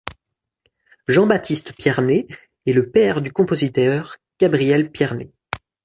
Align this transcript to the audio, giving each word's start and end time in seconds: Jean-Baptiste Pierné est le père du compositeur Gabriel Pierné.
Jean-Baptiste 1.07 1.73
Pierné 1.73 2.27
est 2.65 2.73
le 2.73 2.89
père 2.89 3.21
du 3.21 3.31
compositeur 3.31 4.17
Gabriel 4.39 4.89
Pierné. 4.91 5.29